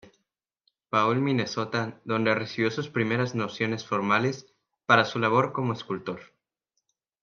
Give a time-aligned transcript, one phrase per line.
[0.89, 4.47] Paul, Minnesota, donde recibió sus primeras nociones formales
[4.87, 6.21] para su labor como escultor.